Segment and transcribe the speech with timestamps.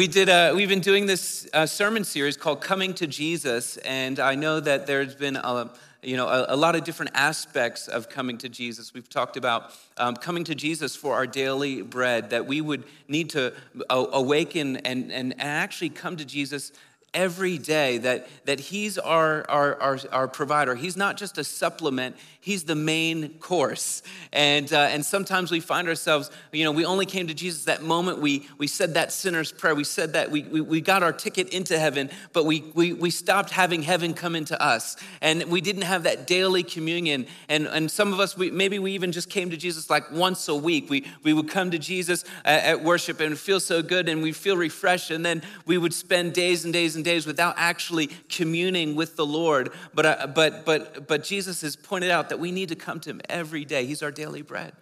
[0.00, 0.30] we did.
[0.30, 4.58] A, we've been doing this uh, sermon series called "Coming to Jesus," and I know
[4.58, 5.70] that there's been a,
[6.02, 8.94] you know a, a lot of different aspects of coming to Jesus.
[8.94, 12.30] We've talked about um, coming to Jesus for our daily bread.
[12.30, 13.52] That we would need to
[13.90, 16.72] awaken and, and, and actually come to Jesus
[17.12, 20.74] every day that, that he's our, our, our, our, provider.
[20.74, 24.02] He's not just a supplement, he's the main course.
[24.32, 27.82] And, uh, and sometimes we find ourselves, you know, we only came to Jesus that
[27.82, 29.74] moment we, we said that sinner's prayer.
[29.74, 33.10] We said that we, we, we got our ticket into heaven, but we, we, we
[33.10, 34.96] stopped having heaven come into us.
[35.20, 37.26] And we didn't have that daily communion.
[37.48, 40.48] And, and some of us, we, maybe we even just came to Jesus like once
[40.48, 40.88] a week.
[40.88, 44.32] We, we would come to Jesus at, at worship and feel so good and we
[44.32, 45.10] feel refreshed.
[45.10, 49.26] And then we would spend days and days and days without actually communing with the
[49.26, 49.70] Lord.
[49.92, 53.10] But, uh, but, but, but Jesus has pointed out that we need to come to
[53.10, 53.84] Him every day.
[53.84, 54.72] He's our daily bread.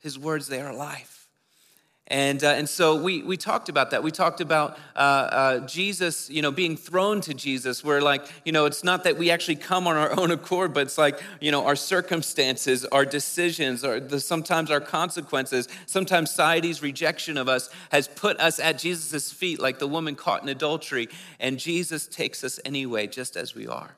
[0.00, 1.24] His words, they are life.
[2.08, 4.02] And, uh, and so we, we talked about that.
[4.02, 8.52] We talked about uh, uh, Jesus, you know, being thrown to Jesus, where like, you
[8.52, 11.50] know, it's not that we actually come on our own accord, but it's like, you
[11.50, 17.70] know, our circumstances, our decisions, or the, sometimes our consequences, sometimes society's rejection of us
[17.90, 21.08] has put us at Jesus' feet, like the woman caught in adultery.
[21.40, 23.96] And Jesus takes us anyway, just as we are.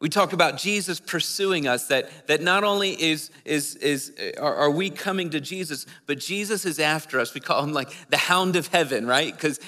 [0.00, 4.70] We talk about Jesus pursuing us, that, that not only is, is, is, are, are
[4.70, 7.34] we coming to Jesus, but Jesus is after us.
[7.34, 9.36] We call him like the hound of heaven, right?
[9.36, 9.60] Because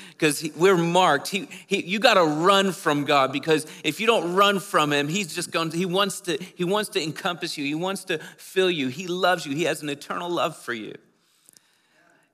[0.57, 1.29] we're marked.
[1.29, 5.07] He, he, you got to run from God because if you don't run from him,
[5.07, 7.67] he's just going to, he wants to, he wants to encompass you.
[7.67, 8.89] He wants to fill you.
[8.89, 9.55] He loves you.
[9.55, 10.95] He has an eternal love for you.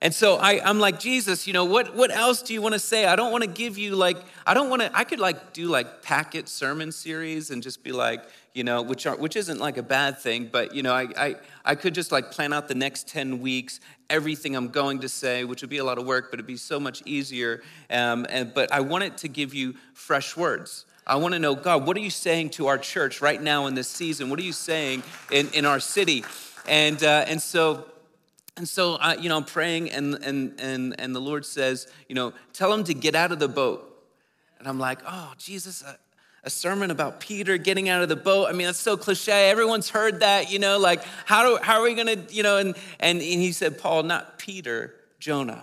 [0.00, 2.78] And so I, I'm like, Jesus, you know, what, what else do you want to
[2.78, 3.04] say?
[3.04, 5.66] I don't want to give you like, I don't want to, I could like do
[5.66, 8.22] like packet sermon series and just be like,
[8.54, 11.34] you know, which are which isn't like a bad thing, but you know, I, I
[11.64, 13.78] I could just like plan out the next 10 weeks,
[14.10, 16.56] everything I'm going to say, which would be a lot of work, but it'd be
[16.56, 17.62] so much easier.
[17.88, 20.86] Um, and but I wanted to give you fresh words.
[21.06, 23.74] I want to know, God, what are you saying to our church right now in
[23.74, 24.28] this season?
[24.28, 26.24] What are you saying in, in our city?
[26.66, 27.86] And uh, and so
[28.58, 32.14] and so, I, you know, I'm praying, and, and, and, and the Lord says, you
[32.16, 33.84] know, tell him to get out of the boat.
[34.58, 35.96] And I'm like, oh, Jesus, a,
[36.42, 38.48] a sermon about Peter getting out of the boat.
[38.48, 39.48] I mean, that's so cliche.
[39.48, 42.58] Everyone's heard that, you know, like, how, do, how are we going to, you know,
[42.58, 45.62] and, and, and he said, Paul, not Peter, Jonah.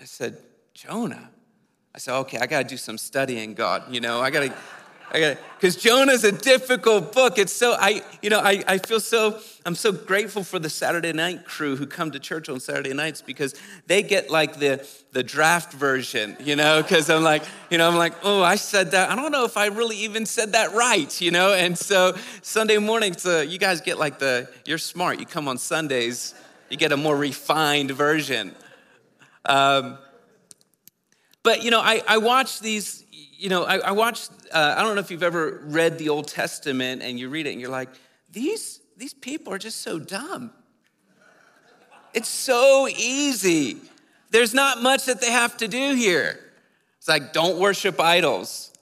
[0.00, 0.36] I said,
[0.74, 1.30] Jonah?
[1.94, 3.94] I said, okay, I got to do some studying, God.
[3.94, 4.54] You know, I got to
[5.12, 7.38] because Jonah's a difficult book.
[7.38, 11.12] It's so I, you know, I, I feel so I'm so grateful for the Saturday
[11.12, 13.54] night crew who come to church on Saturday nights because
[13.86, 17.96] they get like the the draft version, you know, because I'm like, you know, I'm
[17.96, 19.10] like, oh, I said that.
[19.10, 21.52] I don't know if I really even said that right, you know.
[21.52, 25.20] And so Sunday mornings, uh, you guys get like the you're smart.
[25.20, 26.34] You come on Sundays,
[26.70, 28.54] you get a more refined version.
[29.44, 29.98] Um,
[31.44, 33.03] but you know, I, I watch these
[33.44, 36.28] you know, I, I watched, uh, I don't know if you've ever read the Old
[36.28, 37.90] Testament and you read it and you're like,
[38.32, 40.50] these, these people are just so dumb.
[42.14, 43.76] It's so easy.
[44.30, 46.40] There's not much that they have to do here.
[46.96, 48.72] It's like, don't worship idols.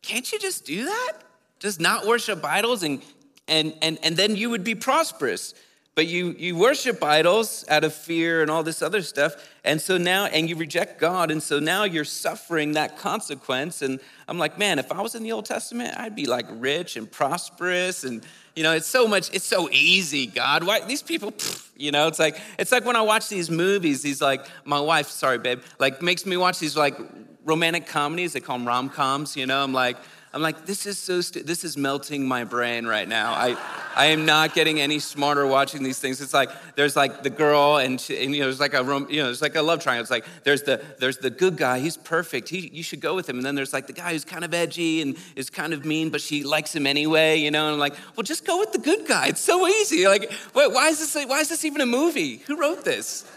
[0.00, 1.14] Can't you just do that?
[1.58, 3.02] Just not worship idols and,
[3.48, 5.54] and, and, and then you would be prosperous
[5.98, 9.34] but you you worship idols out of fear and all this other stuff.
[9.64, 11.32] And so now and you reject god.
[11.32, 13.82] And so now you're suffering that consequence.
[13.82, 13.98] And
[14.28, 17.10] i'm like man if i was in the old testament i'd be like rich and
[17.10, 18.04] prosperous.
[18.04, 20.62] And you know it's so much it's so easy god.
[20.62, 24.00] Why these people pff, you know it's like it's like when i watch these movies
[24.00, 26.96] these like my wife sorry babe like makes me watch these like
[27.44, 28.34] romantic comedies.
[28.34, 29.64] They call them rom-coms you know?
[29.64, 29.96] I'm like
[30.38, 33.32] I'm like, this is so, stu- this is melting my brain right now.
[33.32, 33.56] I,
[33.96, 36.20] I am not getting any smarter watching these things.
[36.20, 39.18] It's like, there's like the girl and, she, and you know, there's like a, you
[39.18, 40.02] know, there's like a love triangle.
[40.02, 41.80] It's like, there's the, there's the good guy.
[41.80, 42.50] He's perfect.
[42.50, 43.38] He, you should go with him.
[43.38, 46.10] And then there's like the guy who's kind of edgy and is kind of mean,
[46.10, 47.64] but she likes him anyway, you know?
[47.64, 49.26] And I'm like, well, just go with the good guy.
[49.26, 50.06] It's so easy.
[50.06, 52.36] Like, wait, why is this, why is this even a movie?
[52.46, 53.28] Who wrote this?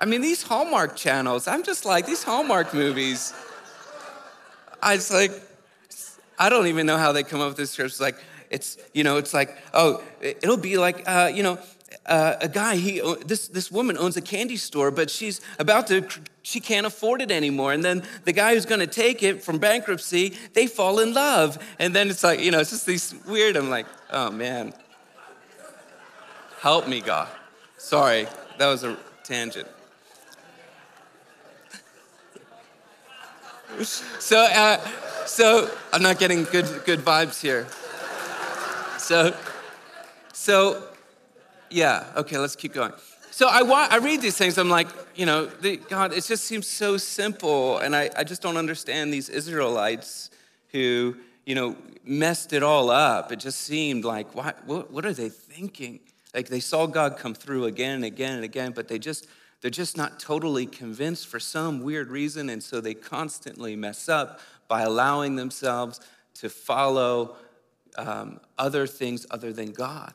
[0.00, 3.32] I mean, these Hallmark channels, I'm just like, these Hallmark movies.
[4.82, 5.30] I was like,
[6.40, 7.90] I don't even know how they come up with this script.
[7.90, 8.16] It's like,
[8.48, 11.58] it's, you know, it's like, oh, it'll be like, uh, you know,
[12.06, 16.08] uh, a guy, he, this, this woman owns a candy store, but she's about to,
[16.40, 17.74] she can't afford it anymore.
[17.74, 21.58] And then the guy who's gonna take it from bankruptcy, they fall in love.
[21.78, 24.72] And then it's like, you know, it's just these weird, I'm like, oh man.
[26.60, 27.28] Help me, God.
[27.76, 28.26] Sorry,
[28.56, 29.68] that was a tangent.
[33.82, 34.78] So, uh,
[35.26, 37.66] so I'm not getting good, good vibes here.
[38.98, 39.34] So,
[40.32, 40.82] so
[41.70, 42.92] Yeah, okay, let's keep going.
[43.30, 46.44] So I, wa- I read these things, I'm like, you know, the, God, it just
[46.44, 47.78] seems so simple.
[47.78, 50.30] And I, I just don't understand these Israelites
[50.72, 53.32] who, you know, messed it all up.
[53.32, 56.00] It just seemed like, why, what, what are they thinking?
[56.34, 59.26] Like they saw God come through again and again and again, but they just,
[59.60, 62.48] they're just not totally convinced for some weird reason.
[62.48, 66.00] And so they constantly mess up by allowing themselves
[66.34, 67.36] to follow
[67.96, 70.14] um, other things other than God.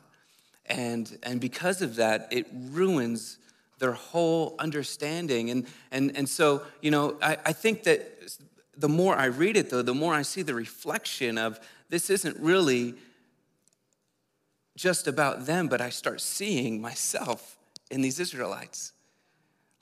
[0.66, 3.38] And, and because of that, it ruins
[3.78, 5.50] their whole understanding.
[5.50, 8.36] And, and, and so, you know, I, I think that
[8.76, 12.36] the more I read it, though, the more I see the reflection of this isn't
[12.38, 12.94] really
[14.76, 17.56] just about them, but I start seeing myself
[17.90, 18.92] in these Israelites.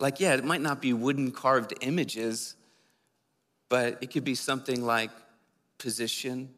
[0.04, 2.56] Like, yeah, it might not be wooden carved images,
[3.70, 5.10] but it could be something like
[5.78, 6.50] position,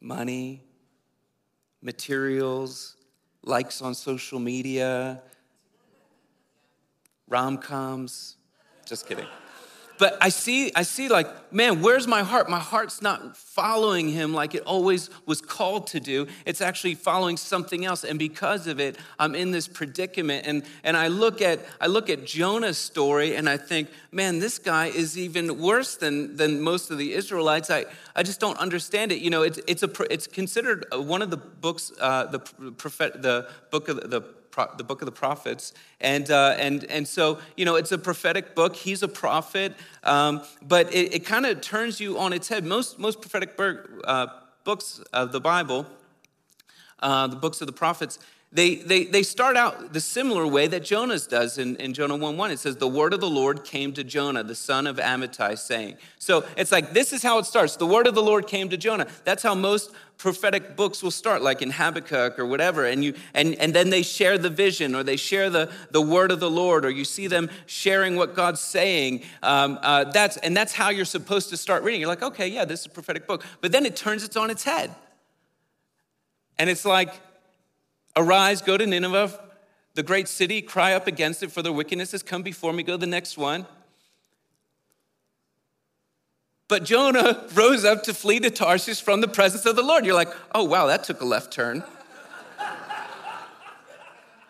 [0.00, 0.62] money,
[1.82, 2.94] materials,
[3.42, 5.20] likes on social media,
[7.28, 8.36] rom coms.
[8.86, 9.26] Just kidding.
[10.02, 12.50] But I see, I see, like, man, where's my heart?
[12.50, 16.26] My heart's not following him like it always was called to do.
[16.44, 18.02] It's actually following something else.
[18.02, 20.44] And because of it, I'm in this predicament.
[20.44, 24.58] And, and I look at I look at Jonah's story and I think, man, this
[24.58, 27.70] guy is even worse than, than most of the Israelites.
[27.70, 27.84] I,
[28.16, 29.20] I just don't understand it.
[29.20, 33.48] You know, it's, it's, a, it's considered one of the books, uh, the, prophet, the
[33.70, 34.41] book of the the
[34.84, 35.72] book of the prophets.
[36.00, 38.76] And, uh, and, and so, you know, it's a prophetic book.
[38.76, 42.64] He's a prophet, um, but it, it kind of turns you on its head.
[42.64, 43.58] Most, most prophetic
[44.04, 44.26] uh,
[44.64, 45.86] books of the Bible,
[47.00, 48.18] uh, the books of the prophets,
[48.54, 52.36] they, they, they start out the similar way that Jonah's does in, in Jonah 1
[52.36, 52.50] 1.
[52.50, 55.96] It says, The word of the Lord came to Jonah, the son of Amittai, saying.
[56.18, 57.76] So it's like this is how it starts.
[57.76, 59.06] The word of the Lord came to Jonah.
[59.24, 62.84] That's how most prophetic books will start, like in Habakkuk or whatever.
[62.84, 66.30] And, you, and, and then they share the vision or they share the, the word
[66.30, 69.22] of the Lord or you see them sharing what God's saying.
[69.42, 72.00] Um, uh, that's, and that's how you're supposed to start reading.
[72.00, 73.44] You're like, okay, yeah, this is a prophetic book.
[73.62, 74.94] But then it turns it on its head.
[76.58, 77.12] And it's like,
[78.16, 79.38] Arise, go to Nineveh,
[79.94, 82.82] the great city, cry up against it, for their wickedness has come before me.
[82.82, 83.66] Go to the next one.
[86.68, 90.06] But Jonah rose up to flee to Tarshish from the presence of the Lord.
[90.06, 91.84] You're like, oh, wow, that took a left turn.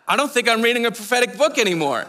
[0.07, 2.05] I don't think I'm reading a prophetic book anymore.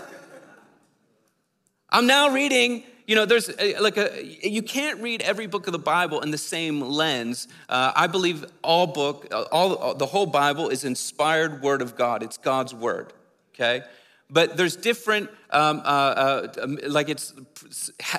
[1.90, 5.72] I'm now reading you know, there's a, like a, you can't read every book of
[5.72, 7.48] the Bible in the same lens.
[7.68, 12.22] Uh, I believe all book, all, all, the whole Bible is inspired word of God.
[12.22, 13.12] It's God's word,
[13.54, 13.82] okay?
[14.30, 17.34] But there's different, um, uh, uh, um, like it's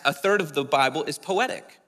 [0.06, 1.80] a third of the Bible is poetic.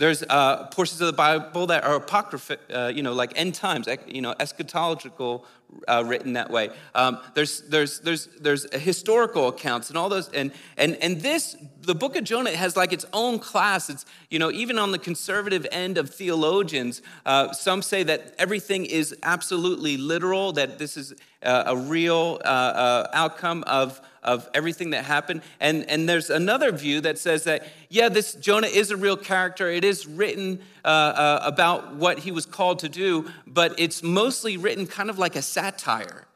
[0.00, 3.86] There's uh, portions of the Bible that are apocryphal, uh, you know, like end times,
[4.06, 5.44] you know, eschatological
[5.86, 6.70] uh, written that way.
[6.94, 10.30] Um, there's, there's, there's, there's historical accounts and all those.
[10.30, 13.90] And, and, and this, the book of Jonah has like its own class.
[13.90, 18.86] It's, you know, even on the conservative end of theologians, uh, some say that everything
[18.86, 21.12] is absolutely literal, that this is
[21.42, 25.42] uh, a real uh, outcome of of everything that happened.
[25.60, 29.68] And, and there's another view that says that, yeah, this Jonah is a real character.
[29.68, 34.56] It is written uh, uh, about what he was called to do, but it's mostly
[34.56, 36.26] written kind of like a satire.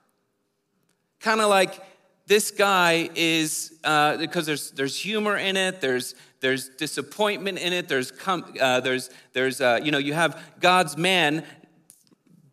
[1.21, 1.81] Kind of like
[2.27, 7.89] this guy is, uh, because there's, there's humor in it, there's, there's disappointment in it,
[7.89, 11.45] there's, com- uh, there's, there's uh, you know, you have God's man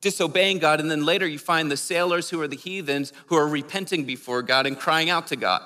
[0.02, 3.48] disobeying God, and then later you find the sailors who are the heathens who are
[3.48, 5.62] repenting before God and crying out to God.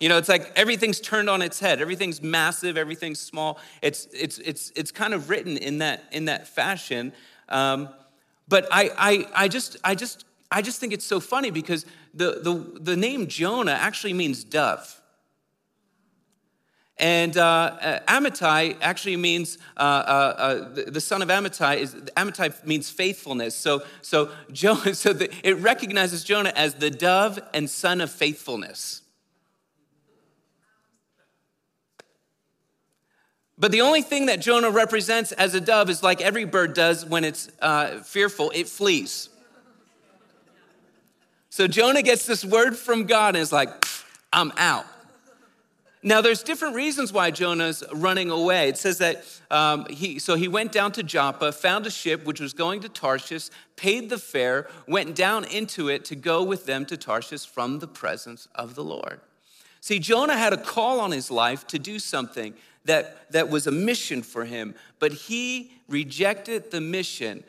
[0.00, 1.80] You know, it's like everything's turned on its head.
[1.80, 2.76] Everything's massive.
[2.76, 3.58] Everything's small.
[3.82, 7.12] It's it's it's it's kind of written in that in that fashion.
[7.48, 7.88] Um,
[8.48, 12.40] but I I I just I just I just think it's so funny because the
[12.42, 14.97] the the name Jonah actually means dove.
[16.98, 21.94] And uh, uh, Amittai actually means uh, uh, uh, the, the, son of Amittai is
[21.94, 23.54] Amittai means faithfulness.
[23.54, 29.02] So so Jonah, so the, it recognizes Jonah as the dove and son of faithfulness.
[33.58, 37.04] But the only thing that Jonah represents as a dove is like every bird does
[37.04, 39.28] when it's uh, fearful, it flees.
[41.50, 43.68] So Jonah gets this word from God and is like,
[44.32, 44.86] I'm out.
[46.08, 48.70] Now, there's different reasons why Jonah's running away.
[48.70, 52.40] It says that um, he, so he went down to Joppa, found a ship which
[52.40, 56.86] was going to Tarshish, paid the fare, went down into it to go with them
[56.86, 59.20] to Tarshish from the presence of the Lord.
[59.82, 62.54] See, Jonah had a call on his life to do something
[62.86, 67.44] that, that was a mission for him, but he rejected the mission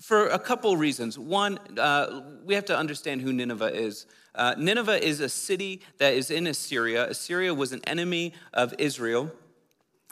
[0.00, 1.18] for a couple reasons.
[1.18, 4.06] One, uh, we have to understand who Nineveh is.
[4.34, 7.08] Uh, Nineveh is a city that is in Assyria.
[7.08, 9.30] Assyria was an enemy of Israel.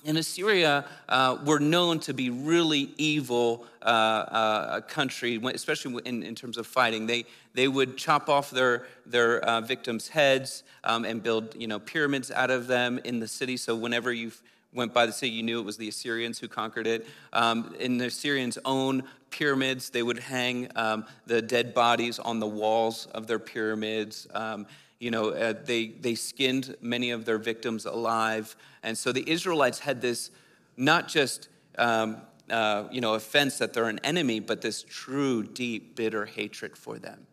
[0.05, 6.35] And Assyria uh, were known to be really evil uh, uh, country, especially in, in
[6.35, 7.07] terms of fighting.
[7.07, 7.25] They,
[7.55, 12.33] they would chop off their, their uh, victims' heads um, and build you know, pyramids
[12.33, 13.57] out of them in the city.
[13.57, 14.33] So whenever you
[14.73, 17.07] went by the city, you knew it was the Assyrians who conquered it.
[17.33, 22.47] Um, in the Assyrians' own pyramids, they would hang um, the dead bodies on the
[22.47, 24.27] walls of their pyramids.
[24.33, 24.67] Um,
[24.99, 28.55] you know, uh, they, they skinned many of their victims alive.
[28.83, 30.31] And so the Israelites had this
[30.77, 35.97] not just, um, uh, you know, offense that they're an enemy, but this true, deep,
[35.97, 37.27] bitter hatred for them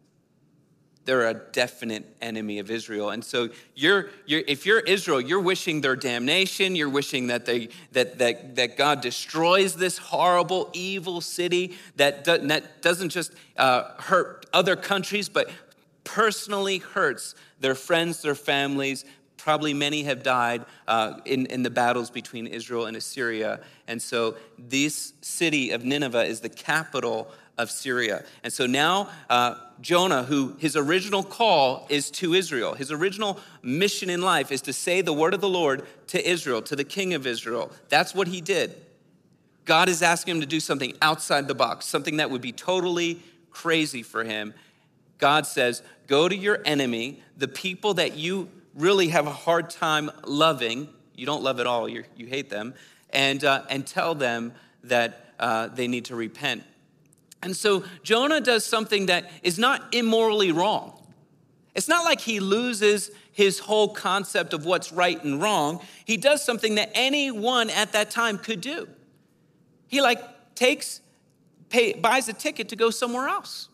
[1.10, 3.10] they're a definite enemy of Israel.
[3.10, 6.76] And so you're, you're, if you're Israel, you're wishing their damnation.
[6.76, 12.38] You're wishing that, they, that, that, that God destroys this horrible, evil city that, do,
[12.50, 15.50] that doesn't just uh, hurt other countries, but
[16.04, 19.04] personally hurts their friends, their families.
[19.36, 23.62] Probably many have died uh, in, in the battles between Israel and Assyria.
[23.88, 28.24] And so this city of Nineveh is the capital of Syria.
[28.42, 34.10] And so now uh, Jonah, who his original call is to Israel, his original mission
[34.10, 37.14] in life is to say the word of the Lord to Israel, to the king
[37.14, 37.72] of Israel.
[37.90, 38.76] That's what he did.
[39.66, 43.22] God is asking him to do something outside the box, something that would be totally
[43.52, 44.54] crazy for him.
[45.20, 50.10] God says, Go to your enemy, the people that you really have a hard time
[50.26, 50.88] loving.
[51.14, 52.74] You don't love at all, you you hate them,
[53.12, 54.54] and, uh, and tell them
[54.86, 56.64] that uh, they need to repent
[57.42, 60.96] and so Jonah does something that is not immorally wrong.
[61.76, 65.80] It's not like he loses his whole concept of what's right and wrong.
[66.04, 68.88] He does something that anyone at that time could do.
[69.88, 70.22] He like
[70.56, 71.00] takes
[71.70, 73.70] pay, buys a ticket to go somewhere else.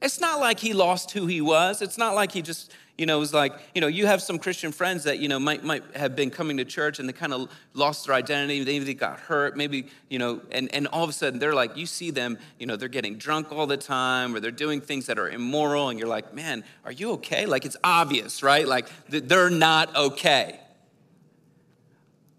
[0.00, 1.82] It's not like he lost who he was.
[1.82, 4.38] It's not like he just you know, it was like, you know, you have some
[4.38, 7.32] Christian friends that, you know, might, might have been coming to church and they kind
[7.32, 8.62] of lost their identity.
[8.64, 11.76] Maybe they got hurt, maybe, you know, and, and all of a sudden they're like,
[11.76, 15.06] you see them, you know, they're getting drunk all the time or they're doing things
[15.06, 15.88] that are immoral.
[15.88, 17.46] And you're like, man, are you okay?
[17.46, 18.68] Like it's obvious, right?
[18.68, 20.60] Like they're not okay.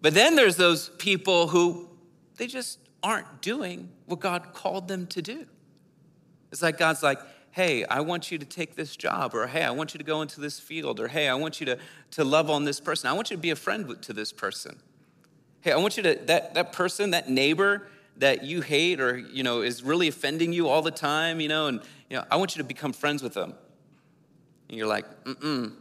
[0.02, 1.90] But then there's those people who
[2.38, 5.48] they just aren't doing what God called them to do.
[6.52, 7.20] It's like God's like,
[7.54, 10.24] hey, I want you to take this job, or hey, I want you to go
[10.24, 11.78] into this field, or hey, I want you to,
[12.12, 13.08] to love on this person.
[13.08, 14.80] I want you to be a friend to this person.
[15.62, 19.44] Hey, I want you to, that, that person, that neighbor that you hate or, you
[19.44, 21.80] know, is really offending you all the time, you know, and,
[22.10, 23.54] you know, I want you to become friends with them.
[24.68, 25.74] And you're like, mm-mm.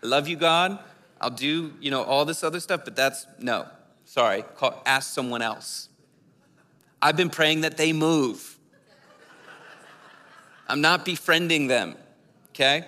[0.00, 0.78] I love you, God.
[1.20, 3.66] I'll do, you know, all this other stuff, but that's, no,
[4.04, 5.88] sorry, call, ask someone else.
[7.02, 8.53] I've been praying that they move.
[10.68, 11.94] I'm not befriending them,
[12.50, 12.86] okay?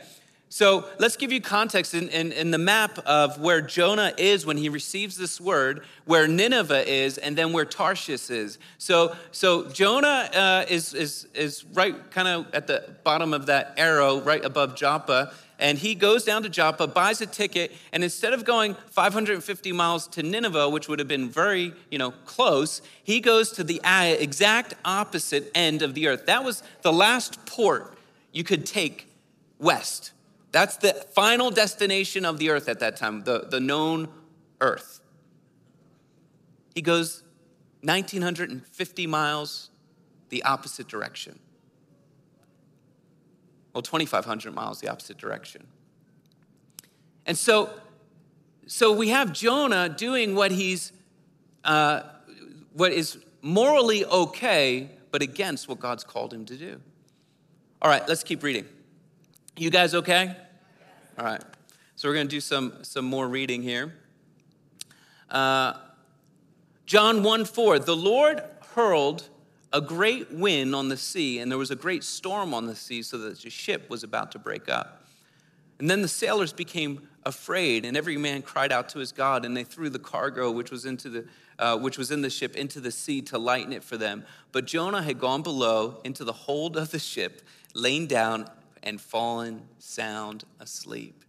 [0.48, 4.56] So let's give you context in, in, in, the map of where Jonah is when
[4.56, 8.58] he receives this word, where Nineveh is, and then where Tarshish is.
[8.78, 13.74] So, so Jonah uh, is, is, is right kind of at the bottom of that
[13.76, 15.34] arrow, right above Joppa.
[15.58, 20.06] And he goes down to Joppa, buys a ticket, and instead of going 550 miles
[20.08, 24.74] to Nineveh, which would have been very, you know, close, he goes to the exact
[24.84, 26.26] opposite end of the earth.
[26.26, 27.96] That was the last port
[28.32, 29.08] you could take
[29.58, 30.12] west.
[30.52, 34.08] That's the final destination of the earth at that time, the, the known
[34.60, 35.00] earth.
[36.74, 37.22] He goes
[37.82, 39.70] 1,950 miles
[40.28, 41.38] the opposite direction
[43.76, 45.66] well, 2,500 miles the opposite direction.
[47.26, 47.68] And so,
[48.66, 50.92] so we have Jonah doing what he's,
[51.62, 52.00] uh,
[52.72, 56.80] what is morally okay, but against what God's called him to do.
[57.82, 58.64] All right, let's keep reading.
[59.58, 60.34] You guys okay?
[61.18, 61.42] All right.
[61.96, 63.94] So we're going to do some, some more reading here.
[65.28, 65.74] Uh,
[66.86, 68.42] Jonah 1 4, the Lord
[68.74, 69.28] hurled
[69.72, 73.02] a great wind on the sea, and there was a great storm on the sea,
[73.02, 75.04] so that the ship was about to break up.
[75.78, 79.56] And then the sailors became afraid, and every man cried out to his God, and
[79.56, 81.26] they threw the cargo which was into the
[81.58, 84.24] uh, which was in the ship into the sea to lighten it for them.
[84.52, 87.42] But Jonah had gone below into the hold of the ship,
[87.74, 88.50] lain down
[88.82, 91.24] and fallen sound asleep.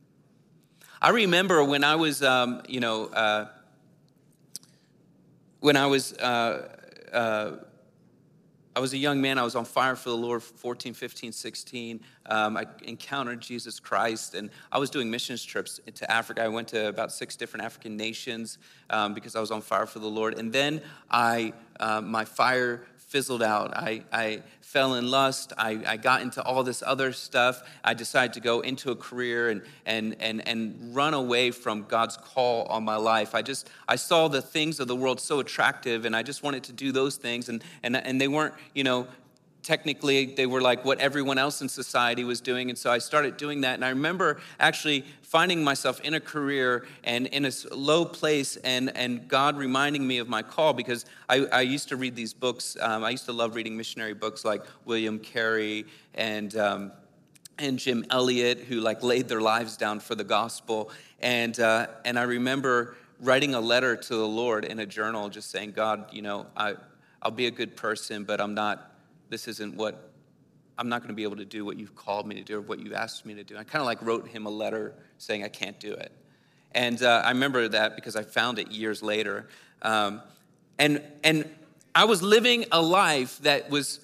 [1.01, 3.47] I remember when I was, um, you know, uh,
[5.59, 6.67] when I was uh,
[7.13, 7.51] uh
[8.77, 9.39] I was a young man.
[9.39, 11.99] I was on fire for the Lord, 14, 15, 16.
[12.27, 16.43] Um, I encountered Jesus Christ, and I was doing missions trips to Africa.
[16.43, 18.59] I went to about six different African nations
[18.91, 20.37] um, because I was on fire for the Lord.
[20.37, 23.75] And then I uh, my fire fizzled out.
[23.75, 25.53] I, I fell in lust.
[25.57, 27.63] I, I got into all this other stuff.
[27.81, 32.17] I decided to go into a career and, and, and, and run away from God's
[32.17, 33.33] call on my life.
[33.33, 36.63] I just, I saw the things of the world so attractive and I just wanted
[36.65, 37.47] to do those things.
[37.47, 39.07] And, and, and they weren't, you know,
[39.67, 43.35] technically they were like what everyone else in society was doing and so i started
[43.35, 48.05] doing that and i remember actually finding myself in a career and in a low
[48.05, 52.15] place and, and god reminding me of my call because i, I used to read
[52.15, 56.93] these books um, i used to love reading missionary books like william carey and um,
[57.59, 62.17] and jim elliot who like laid their lives down for the gospel and uh, and
[62.17, 66.21] i remember writing a letter to the lord in a journal just saying god you
[66.21, 66.73] know i
[67.21, 68.93] i'll be a good person but i'm not
[69.29, 70.11] this isn't what
[70.77, 72.61] I'm not going to be able to do what you've called me to do or
[72.61, 73.57] what you asked me to do.
[73.57, 76.11] I kind of like wrote him a letter saying I can't do it.
[76.73, 79.47] And uh, I remember that because I found it years later.
[79.81, 80.21] Um,
[80.77, 81.49] and, and
[81.95, 83.99] I was living a life that was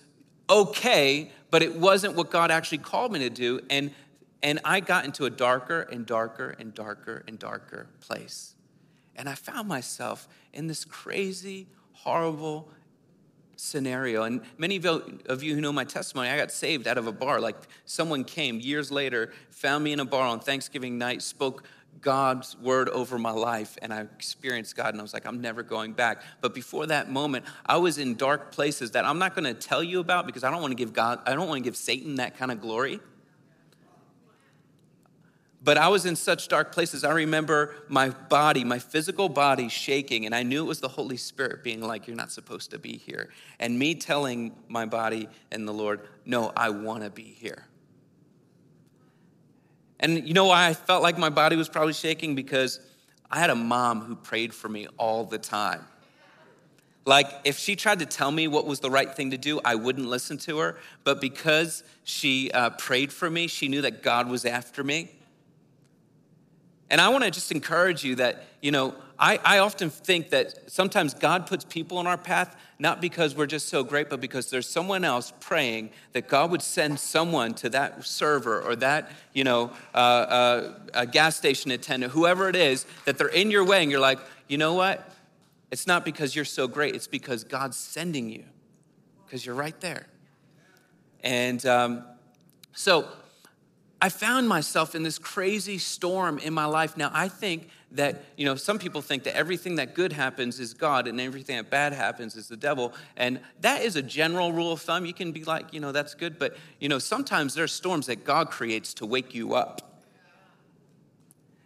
[0.50, 3.60] okay, but it wasn't what God actually called me to do.
[3.70, 3.92] And,
[4.42, 8.56] and I got into a darker and darker and darker and darker place.
[9.16, 12.70] And I found myself in this crazy, horrible,
[13.56, 14.24] scenario.
[14.24, 17.40] And many of you who know my testimony, I got saved out of a bar.
[17.40, 21.64] Like someone came years later, found me in a bar on Thanksgiving night, spoke
[22.02, 25.64] God's word over my life, and I experienced God, and I was like, I'm never
[25.64, 26.22] going back.
[26.42, 29.84] But before that moment, I was in dark places that I'm not going to tell
[29.84, 32.16] you about because I don't want to give God, I don't want to give Satan
[32.16, 33.00] that kind of glory.
[35.64, 37.06] But I was in such dark places.
[37.06, 41.16] I remember my body, my physical body shaking, and I knew it was the Holy
[41.16, 43.30] Spirit being like, You're not supposed to be here.
[43.60, 47.66] And me telling my body and the Lord, No, I want to be here.
[50.02, 52.36] And you know why I felt like my body was probably shaking?
[52.36, 52.82] Because
[53.32, 55.86] I had a mom who prayed for me all the time.
[57.06, 59.76] Like, if she tried to tell me what was the right thing to do, I
[59.76, 60.78] wouldn't listen to her.
[61.06, 65.10] But because she uh, prayed for me, she knew that God was after me.
[66.94, 70.70] And I want to just encourage you that, you know, I, I often think that
[70.72, 74.52] sometimes God puts people on our path not because we're just so great, but because
[74.52, 79.44] there's someone else praying that God would send someone to that server or that, you
[79.44, 83.82] know, uh, uh, a gas station attendant, whoever it is, that they're in your way
[83.82, 85.10] and you're like, you know what?
[85.72, 88.44] It's not because you're so great, it's because God's sending you
[89.26, 90.06] because you're right there.
[91.24, 92.04] And um,
[92.72, 93.08] so
[94.04, 96.98] I found myself in this crazy storm in my life.
[96.98, 100.74] Now, I think that, you know, some people think that everything that good happens is
[100.74, 102.92] God and everything that bad happens is the devil.
[103.16, 105.06] And that is a general rule of thumb.
[105.06, 106.38] You can be like, you know, that's good.
[106.38, 110.02] But, you know, sometimes there are storms that God creates to wake you up.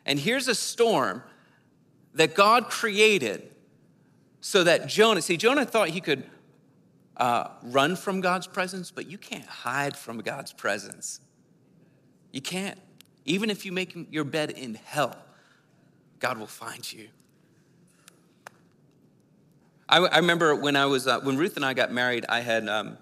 [0.05, 1.23] And here's a storm
[2.13, 3.49] that God created
[4.41, 6.23] so that Jonah, see, Jonah thought he could
[7.17, 11.19] uh, run from God's presence, but you can't hide from God's presence.
[12.31, 12.77] You can't.
[13.25, 15.15] Even if you make your bed in hell,
[16.19, 17.09] God will find you.
[19.89, 22.25] I, I remember when I was uh, when Ruth and I got married.
[22.27, 22.97] I had um,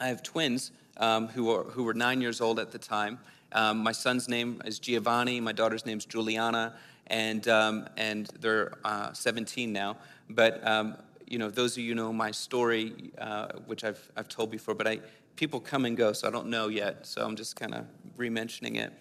[0.00, 3.18] I have twins um, who were who were nine years old at the time.
[3.52, 5.40] Um, my son's name is Giovanni.
[5.40, 6.74] My daughter's name is Juliana,
[7.06, 9.96] and um, and they're uh, 17 now.
[10.28, 14.50] But um, you know, those of you know my story, uh, which I've I've told
[14.50, 14.74] before.
[14.74, 15.00] But I
[15.40, 17.06] people come and go, so I don't know yet.
[17.06, 17.86] So I'm just kind of
[18.18, 18.92] re-mentioning it.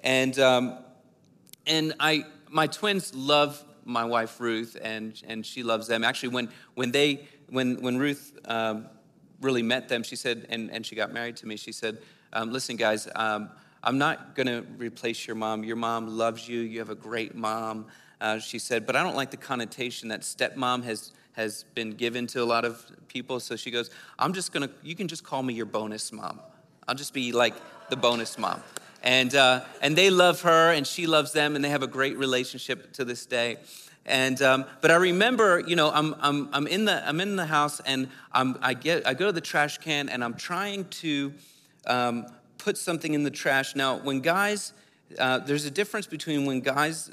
[0.00, 0.78] And um,
[1.66, 6.02] and I my twins love my wife Ruth, and and she loves them.
[6.02, 8.86] Actually, when when they when when Ruth um,
[9.42, 11.56] really met them, she said, and and she got married to me.
[11.56, 11.98] She said,
[12.32, 13.50] um, "Listen, guys." Um,
[13.86, 15.62] I'm not going to replace your mom.
[15.62, 16.60] Your mom loves you.
[16.60, 17.84] You have a great mom.
[18.18, 22.26] Uh, she said, but I don't like the connotation that stepmom has has been given
[22.28, 23.40] to a lot of people.
[23.40, 26.40] So she goes, I'm just gonna, you can just call me your bonus mom.
[26.88, 27.54] I'll just be like
[27.90, 28.62] the bonus mom.
[29.02, 32.16] And, uh, and they love her and she loves them and they have a great
[32.16, 33.58] relationship to this day.
[34.06, 37.46] And, um, but I remember, you know, I'm, I'm, I'm, in, the, I'm in the
[37.46, 41.32] house and I'm, I, get, I go to the trash can and I'm trying to
[41.86, 42.26] um,
[42.58, 43.74] put something in the trash.
[43.74, 44.72] Now, when guys,
[45.18, 47.10] uh, there's a difference between when guys,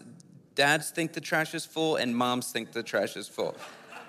[0.56, 3.56] dads think the trash is full and moms think the trash is full.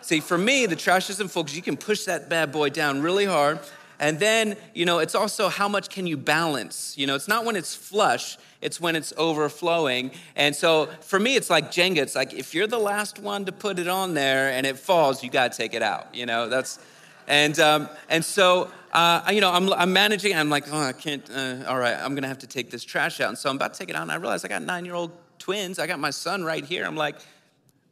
[0.03, 3.03] See, for me, the trash isn't full because you can push that bad boy down
[3.03, 3.61] really hard.
[4.01, 6.99] And then, you know, it's also how much can you balance?
[6.99, 10.11] You know, it's not when it's flush, it's when it's overflowing.
[10.35, 11.99] And so for me, it's like Jenga.
[11.99, 15.23] It's like if you're the last one to put it on there and it falls,
[15.23, 16.13] you got to take it out.
[16.13, 16.81] You know, that's,
[17.29, 20.35] and, um, and so, uh, you know, I'm, I'm managing.
[20.35, 22.83] I'm like, oh, I can't, uh, all right, I'm going to have to take this
[22.83, 23.29] trash out.
[23.29, 24.03] And so I'm about to take it out.
[24.03, 25.79] And I realize I got nine year old twins.
[25.79, 26.85] I got my son right here.
[26.85, 27.17] I'm like,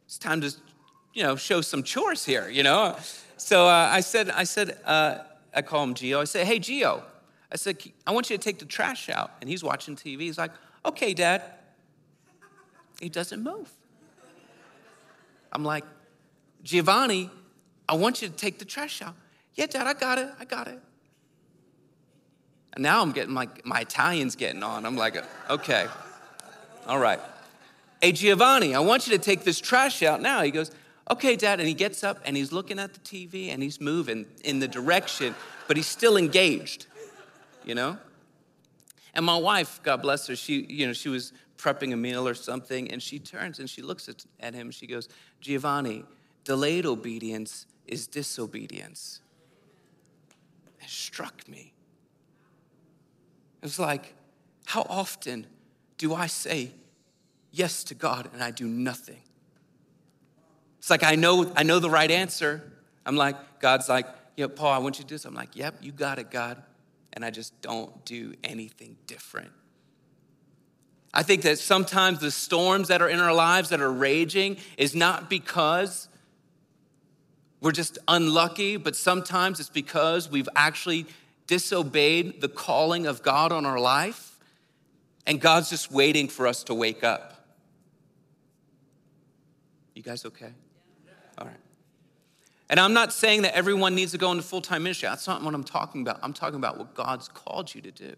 [0.05, 0.53] it's time to
[1.13, 2.97] you know, show some chores here, you know?
[3.37, 5.19] so uh, I said, I said, uh,
[5.53, 6.21] I call him Geo.
[6.21, 7.03] I said, hey, Geo.
[7.51, 9.31] I said, I want you to take the trash out.
[9.41, 10.21] And he's watching TV.
[10.21, 10.51] He's like,
[10.85, 11.43] okay, Dad.
[12.99, 13.69] He doesn't move.
[15.51, 15.83] I'm like,
[16.63, 17.29] Giovanni,
[17.89, 19.15] I want you to take the trash out.
[19.55, 20.29] Yeah, Dad, I got it.
[20.39, 20.79] I got it.
[22.73, 24.85] And now I'm getting like my Italian's getting on.
[24.85, 25.17] I'm like,
[25.49, 25.87] okay,
[26.87, 27.19] all right.
[28.01, 30.41] Hey, Giovanni, I want you to take this trash out now.
[30.41, 30.71] He goes,
[31.11, 31.59] okay, Dad.
[31.59, 34.67] And he gets up and he's looking at the TV and he's moving in the
[34.67, 35.35] direction,
[35.67, 36.87] but he's still engaged,
[37.63, 37.97] you know?
[39.13, 42.33] And my wife, God bless her, she, you know, she was prepping a meal or
[42.33, 44.71] something, and she turns and she looks at, at him.
[44.71, 45.09] She goes,
[45.41, 46.05] Giovanni,
[46.43, 49.21] delayed obedience is disobedience.
[50.79, 51.73] It struck me.
[53.61, 54.15] It was like,
[54.65, 55.45] how often
[55.97, 56.71] do I say
[57.51, 59.21] yes to God and I do nothing?
[60.81, 62.63] It's like I know I know the right answer.
[63.05, 65.25] I'm like, God's like, yeah, Paul, I want you to do this.
[65.25, 66.59] I'm like, yep, you got it, God.
[67.13, 69.51] And I just don't do anything different.
[71.13, 74.95] I think that sometimes the storms that are in our lives that are raging is
[74.95, 76.07] not because
[77.59, 81.05] we're just unlucky, but sometimes it's because we've actually
[81.45, 84.39] disobeyed the calling of God on our life,
[85.27, 87.45] and God's just waiting for us to wake up.
[89.93, 90.53] You guys okay?
[92.71, 95.09] And I'm not saying that everyone needs to go into full time ministry.
[95.09, 96.19] That's not what I'm talking about.
[96.23, 98.15] I'm talking about what God's called you to do.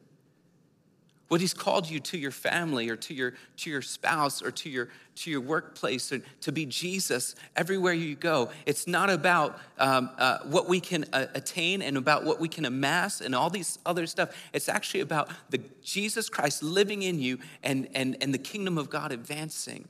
[1.27, 4.69] What he's called you to your family or to your to your spouse or to
[4.69, 8.51] your to your workplace or to be jesus everywhere you go.
[8.67, 12.65] It's not about um, uh, what we can uh, attain and about what we can
[12.65, 14.35] amass and all these other stuff.
[14.53, 18.91] It's actually about the jesus christ living in you and and and the kingdom of
[18.91, 19.87] god advancing.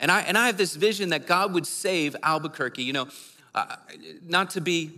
[0.00, 2.82] And i and i have this vision that god would save albuquerque.
[2.82, 3.08] You know
[3.54, 3.76] uh,
[4.26, 4.92] not to be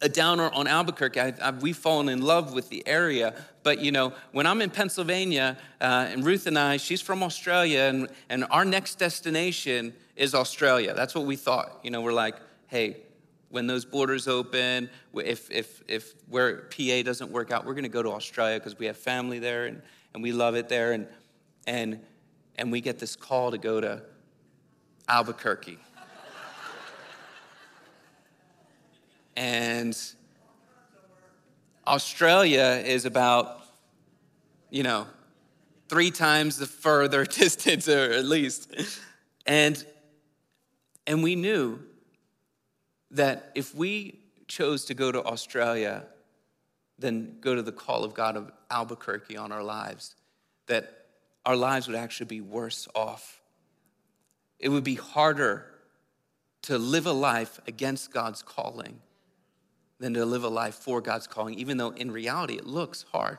[0.00, 1.20] a downer on Albuquerque.
[1.20, 3.34] I, I, we've fallen in love with the area.
[3.62, 7.80] But, you know, when I'm in Pennsylvania, uh, and Ruth and I, she's from Australia,
[7.80, 10.94] and, and our next destination is Australia.
[10.94, 11.80] That's what we thought.
[11.82, 12.36] You know, we're like,
[12.68, 12.98] hey,
[13.50, 17.88] when those borders open, if, if, if where PA doesn't work out, we're going to
[17.88, 19.82] go to Australia because we have family there and,
[20.14, 20.92] and we love it there.
[20.92, 21.08] And,
[21.66, 22.00] and,
[22.56, 24.02] and we get this call to go to
[25.08, 25.78] Albuquerque.
[29.38, 29.96] And
[31.86, 33.62] Australia is about,
[34.68, 35.06] you know,
[35.88, 38.74] three times the further distance, or at least.
[39.46, 39.86] And,
[41.06, 41.78] and we knew
[43.12, 46.06] that if we chose to go to Australia,
[46.98, 50.16] then go to the call of God of Albuquerque on our lives,
[50.66, 51.06] that
[51.46, 53.40] our lives would actually be worse off.
[54.58, 55.64] It would be harder
[56.62, 58.98] to live a life against God's calling
[59.98, 63.38] than to live a life for God's calling, even though in reality it looks hard.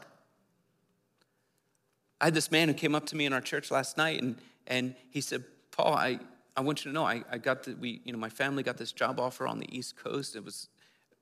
[2.22, 4.36] I had this man who came up to me in our church last night and,
[4.68, 6.20] and he said, Paul, I,
[6.58, 8.78] I want you to know, I, I got the, we, you know, my family got
[8.78, 10.36] this job offer on the East Coast.
[10.36, 10.68] It was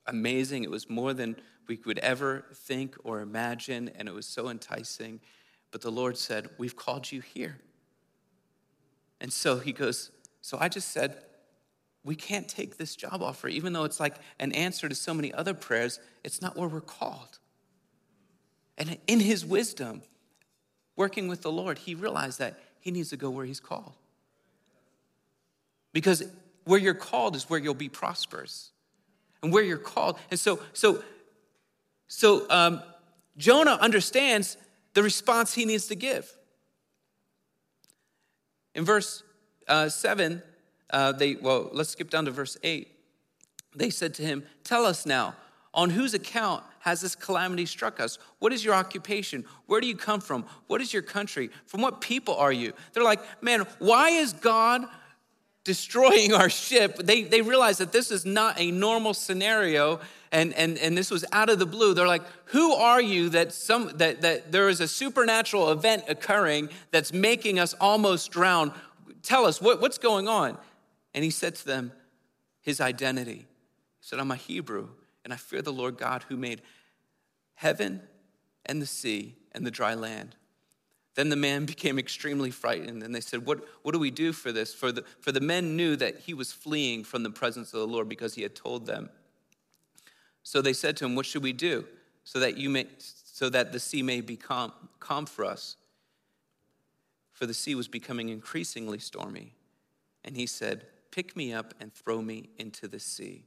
[0.08, 0.63] amazing.
[0.63, 1.36] It was more than
[1.67, 5.19] we could ever think or imagine, and it was so enticing.
[5.71, 7.60] But the Lord said, We've called you here.
[9.19, 11.17] And so he goes, So I just said,
[12.03, 15.33] we can't take this job offer, even though it's like an answer to so many
[15.33, 17.39] other prayers, it's not where we're called.
[18.77, 20.01] And in his wisdom,
[20.95, 23.93] working with the Lord, he realized that he needs to go where he's called.
[25.93, 26.23] Because
[26.63, 28.71] where you're called is where you'll be prosperous.
[29.41, 30.17] And where you're called.
[30.29, 31.03] And so, so,
[32.07, 32.81] so um,
[33.38, 34.57] Jonah understands
[34.93, 36.31] the response he needs to give.
[38.73, 39.23] In verse
[39.67, 40.41] uh, 7,
[40.89, 42.88] uh, they, well, let's skip down to verse 8.
[43.76, 45.36] They said to him, Tell us now,
[45.73, 48.17] on whose account has this calamity struck us?
[48.39, 49.45] What is your occupation?
[49.65, 50.45] Where do you come from?
[50.67, 51.50] What is your country?
[51.65, 52.73] From what people are you?
[52.93, 54.86] They're like, Man, why is God
[55.63, 56.97] destroying our ship?
[56.97, 60.00] They, they realize that this is not a normal scenario.
[60.32, 61.93] And, and, and this was out of the blue.
[61.93, 66.69] They're like, who are you that, some, that, that there is a supernatural event occurring
[66.91, 68.73] that's making us almost drown?
[69.23, 70.58] Tell us, what, what's going on?
[71.17, 71.93] And he said to them
[72.62, 73.47] his identity.
[73.99, 74.89] He said, I'm a Hebrew,
[75.23, 76.62] and I fear the Lord God who made
[77.56, 78.03] heaven
[78.67, 80.36] and the sea and the dry land.
[81.15, 84.51] Then the man became extremely frightened, and they said, What, what do we do for
[84.51, 84.75] this?
[84.75, 87.88] For the, for the men knew that he was fleeing from the presence of the
[87.88, 89.10] Lord because he had told them.
[90.43, 91.88] So they said to him, What should we do
[92.25, 95.77] so that, you may, so that the sea may become calm for us?
[97.32, 99.56] For the sea was becoming increasingly stormy.
[100.23, 100.86] And he said,
[101.17, 103.43] Pick me up and throw me into the sea,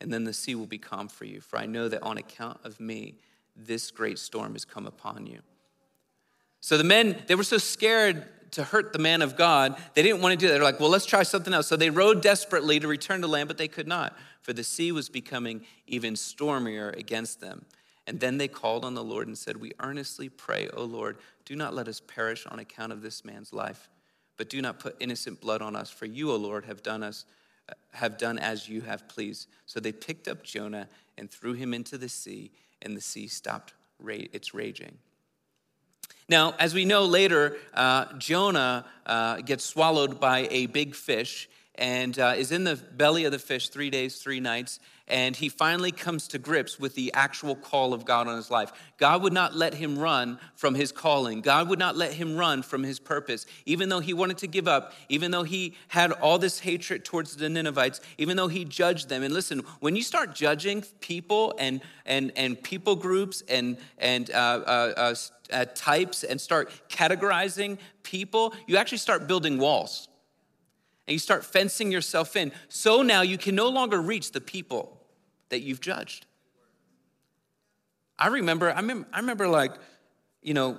[0.00, 1.42] and then the sea will be calm for you.
[1.42, 3.16] For I know that on account of me,
[3.54, 5.40] this great storm has come upon you.
[6.60, 10.22] So the men, they were so scared to hurt the man of God, they didn't
[10.22, 10.54] want to do that.
[10.54, 11.66] They're like, well, let's try something else.
[11.66, 14.90] So they rowed desperately to return to land, but they could not, for the sea
[14.90, 17.66] was becoming even stormier against them.
[18.06, 21.54] And then they called on the Lord and said, We earnestly pray, O Lord, do
[21.54, 23.90] not let us perish on account of this man's life,
[24.40, 27.26] but do not put innocent blood on us, for you, O Lord, have done us
[27.90, 29.46] have done as you have pleased.
[29.66, 32.50] So they picked up Jonah and threw him into the sea,
[32.80, 34.96] and the sea stopped its raging.
[36.26, 42.18] Now, as we know later, uh, Jonah uh, gets swallowed by a big fish and
[42.18, 45.90] uh, is in the belly of the fish three days, three nights and he finally
[45.90, 48.72] comes to grips with the actual call of God on his life.
[48.96, 51.40] God would not let him run from his calling.
[51.40, 53.44] God would not let him run from his purpose.
[53.66, 57.36] Even though he wanted to give up, even though he had all this hatred towards
[57.36, 59.22] the Ninevites, even though he judged them.
[59.22, 64.34] And listen, when you start judging people and and and people groups and and uh,
[64.34, 65.14] uh, uh,
[65.52, 70.08] uh types and start categorizing people, you actually start building walls
[71.08, 72.52] and you start fencing yourself in.
[72.68, 74.99] So now you can no longer reach the people
[75.50, 76.26] that you've judged.
[78.18, 79.72] I remember, I remember, I remember like,
[80.42, 80.76] you know,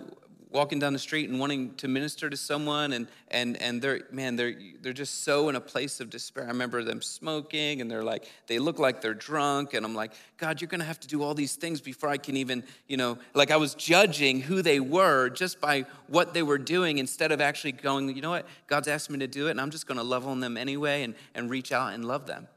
[0.51, 4.35] walking down the street and wanting to minister to someone and and and they're man
[4.35, 6.43] they're they're just so in a place of despair.
[6.43, 10.11] I remember them smoking and they're like they look like they're drunk and i'm like
[10.37, 13.17] god you're to have to do all these things before i can even you know
[13.33, 17.39] like i was judging who they were just by what they were doing instead of
[17.39, 18.45] actually going you know what?
[18.67, 21.15] God's asked me to do it and i'm just to love on them anyway and
[21.33, 22.47] and reach out and love them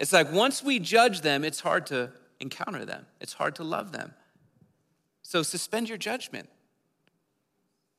[0.00, 2.10] it's like once we judge them, it's hard to
[2.40, 4.14] encounter them, it's hard to love them.
[5.22, 6.48] So suspend your judgment.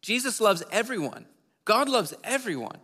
[0.01, 1.27] Jesus loves everyone,
[1.63, 2.79] God loves everyone.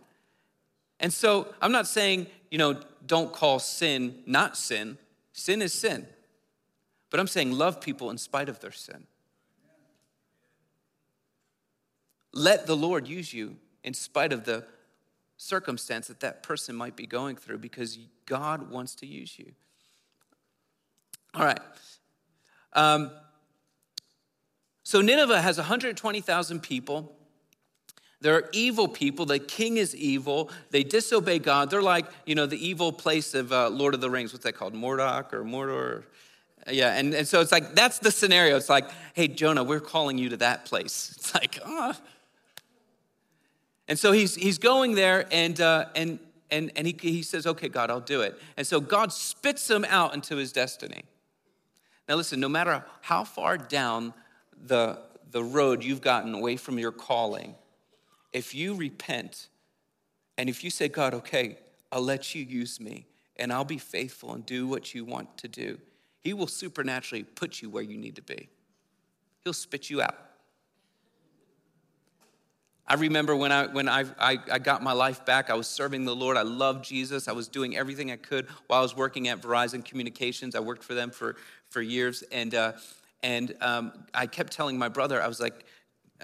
[1.00, 4.98] And so I'm not saying, you know, don't call sin not sin.
[5.32, 6.06] Sin is sin.
[7.10, 9.06] But I'm saying love people in spite of their sin.
[12.32, 14.64] Let the Lord use you in spite of the
[15.38, 19.52] circumstance that that person might be going through because God wants to use you.
[21.34, 21.60] All right.
[22.74, 23.10] Um,
[24.82, 27.14] so Nineveh has 120,000 people.
[28.20, 29.26] There are evil people.
[29.26, 30.50] The king is evil.
[30.70, 31.70] They disobey God.
[31.70, 34.32] They're like, you know, the evil place of uh, Lord of the Rings.
[34.32, 34.74] What's that called?
[34.74, 36.02] Mordok or Mordor?
[36.68, 38.56] Yeah, and, and so it's like, that's the scenario.
[38.56, 41.14] It's like, hey, Jonah, we're calling you to that place.
[41.16, 41.94] It's like, oh,
[43.88, 46.18] and so he's, he's going there and, uh, and,
[46.50, 48.38] and, and he, he says, okay, God, I'll do it.
[48.56, 51.04] And so God spits him out into his destiny.
[52.08, 54.12] Now, listen, no matter how far down
[54.66, 54.98] the,
[55.30, 57.54] the road you've gotten away from your calling,
[58.32, 59.48] if you repent
[60.36, 61.58] and if you say, God, okay,
[61.90, 65.48] I'll let you use me and I'll be faithful and do what you want to
[65.48, 65.78] do,
[66.20, 68.48] He will supernaturally put you where you need to be.
[69.44, 70.27] He'll spit you out.
[72.88, 76.06] I remember when I when I, I, I, got my life back, I was serving
[76.06, 76.38] the Lord.
[76.38, 77.28] I loved Jesus.
[77.28, 80.54] I was doing everything I could while I was working at Verizon Communications.
[80.54, 81.36] I worked for them for
[81.68, 82.72] for years, and uh,
[83.22, 85.66] and um, I kept telling my brother, I was like,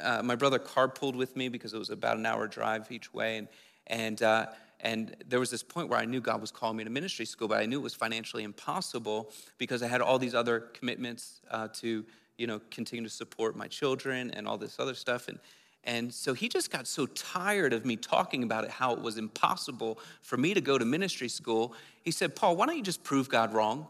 [0.02, 3.36] uh, my brother carpooled with me because it was about an hour drive each way,
[3.36, 3.48] and
[3.86, 4.46] and uh,
[4.80, 7.46] and there was this point where I knew God was calling me to ministry school,
[7.46, 11.68] but I knew it was financially impossible because I had all these other commitments uh,
[11.74, 12.06] to
[12.38, 15.38] you know continue to support my children and all this other stuff, and
[15.84, 19.18] and so he just got so tired of me talking about it, how it was
[19.18, 21.74] impossible for me to go to ministry school.
[22.02, 23.86] He said, Paul, why don't you just prove God wrong?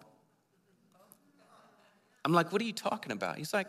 [2.24, 3.36] I'm like, what are you talking about?
[3.36, 3.68] He's like,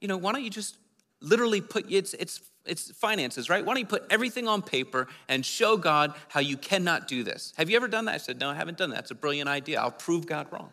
[0.00, 0.76] you know, why don't you just
[1.20, 3.64] literally put it's it's it's finances, right?
[3.64, 7.52] Why don't you put everything on paper and show God how you cannot do this?
[7.56, 8.14] Have you ever done that?
[8.14, 9.00] I said, No, I haven't done that.
[9.00, 9.80] It's a brilliant idea.
[9.80, 10.70] I'll prove God wrong.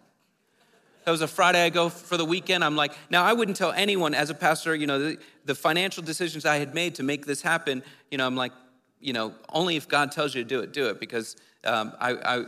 [1.05, 2.63] That was a Friday I go for the weekend.
[2.63, 6.01] I'm like, now I wouldn't tell anyone as a pastor, you know, the, the, financial
[6.01, 8.53] decisions I had made to make this happen, you know, I'm like,
[9.01, 10.99] you know, only if God tells you to do it, do it.
[10.99, 11.35] Because
[11.65, 12.45] um, I, I,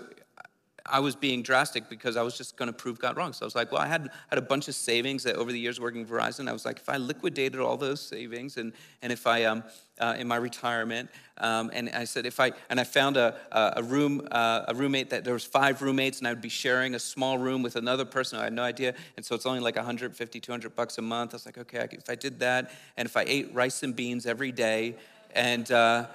[0.88, 3.34] I was being drastic because I was just going to prove God wrong.
[3.34, 5.60] So I was like, well, I had, had a bunch of savings that over the
[5.60, 6.48] years working Verizon.
[6.48, 8.72] I was like, if I liquidated all those savings and,
[9.02, 9.64] and if I, um,
[10.00, 13.82] uh, in my retirement, um, and I said, if I, and I found a, a
[13.82, 17.00] room, uh, a roommate that there was five roommates and I would be sharing a
[17.00, 18.38] small room with another person.
[18.38, 18.94] I had no idea.
[19.18, 21.34] And so it's only like 150, 200 bucks a month.
[21.34, 24.28] I was like, okay, if I did that and if I ate rice and beans
[24.28, 24.98] every day
[25.34, 26.06] and, uh,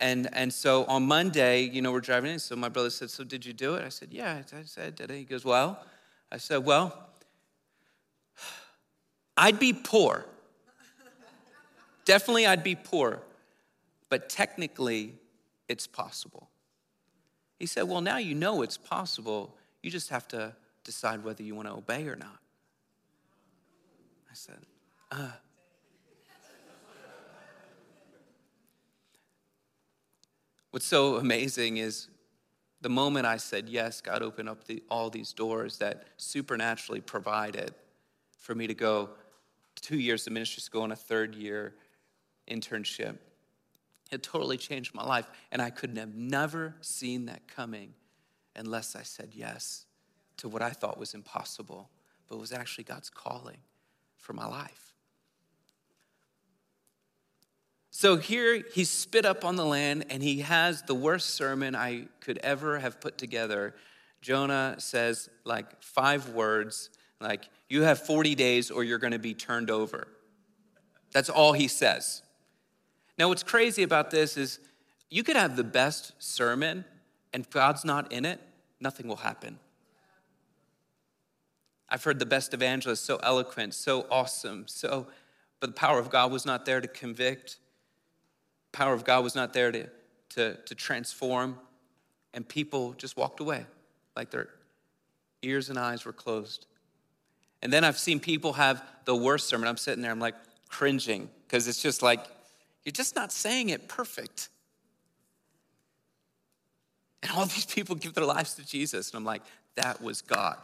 [0.00, 2.38] and, and so on Monday, you know, we're driving in.
[2.38, 3.84] So my brother said, So did you do it?
[3.84, 4.42] I said, Yeah.
[4.52, 5.16] I said, Did it?
[5.18, 5.78] He goes, Well,
[6.30, 7.08] I said, Well,
[9.36, 10.24] I'd be poor.
[12.04, 13.22] Definitely, I'd be poor.
[14.08, 15.14] But technically,
[15.68, 16.48] it's possible.
[17.58, 19.56] He said, Well, now you know it's possible.
[19.82, 20.54] you just have to
[20.84, 22.38] decide whether you want to obey or not.
[24.30, 24.58] I said,
[25.10, 25.30] uh.
[30.74, 32.08] What's so amazing is
[32.80, 37.72] the moment I said yes, God opened up the, all these doors that supernaturally provided
[38.38, 39.10] for me to go
[39.76, 41.76] two years of ministry school and a third year
[42.50, 43.18] internship.
[44.10, 47.94] It totally changed my life, and I could have never seen that coming
[48.56, 49.86] unless I said yes
[50.38, 51.88] to what I thought was impossible,
[52.28, 53.58] but was actually God's calling
[54.16, 54.93] for my life.
[57.96, 62.08] So here he spit up on the land and he has the worst sermon I
[62.18, 63.72] could ever have put together.
[64.20, 69.70] Jonah says like five words, like, you have 40 days or you're gonna be turned
[69.70, 70.08] over.
[71.12, 72.22] That's all he says.
[73.16, 74.58] Now, what's crazy about this is
[75.08, 76.84] you could have the best sermon
[77.32, 78.40] and God's not in it,
[78.80, 79.60] nothing will happen.
[81.88, 85.06] I've heard the best evangelist so eloquent, so awesome, so,
[85.60, 87.58] but the power of God was not there to convict
[88.74, 89.88] power of God was not there to,
[90.30, 91.58] to, to transform,
[92.34, 93.64] and people just walked away
[94.16, 94.48] like their
[95.42, 96.66] ears and eyes were closed.
[97.62, 99.68] And then I've seen people have the worst sermon.
[99.68, 100.34] I'm sitting there, I'm like
[100.68, 102.20] cringing because it's just like,
[102.84, 104.48] you're just not saying it perfect.
[107.22, 109.10] And all these people give their lives to Jesus.
[109.10, 109.42] And I'm like,
[109.76, 110.58] that was God.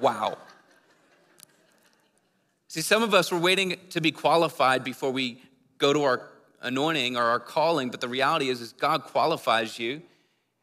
[0.00, 0.38] wow.
[2.68, 5.40] See, some of us were waiting to be qualified before we
[5.78, 6.28] go to our
[6.64, 10.02] anointing or our calling, but the reality is, is God qualifies you.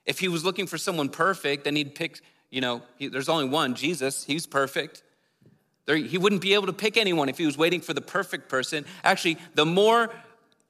[0.06, 3.46] If he was looking for someone perfect, then he'd pick, you know, he, there's only
[3.46, 5.04] one, Jesus, he's perfect.
[5.86, 8.50] There, he wouldn't be able to pick anyone if he was waiting for the perfect
[8.50, 8.86] person.
[9.04, 10.12] Actually, the more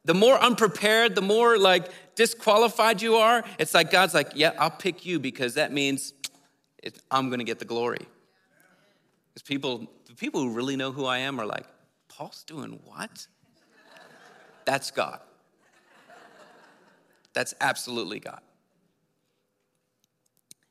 [0.04, 4.72] the more unprepared, the more like disqualified you are, it's like God's like, yeah, I'll
[4.72, 6.14] pick you because that means
[6.82, 8.08] it, I'm going to get the glory.
[9.34, 11.66] Because people, the people who really know who I am are like,
[12.10, 13.28] Paul's doing what?
[14.72, 15.20] That's God.
[17.34, 18.40] That's absolutely God.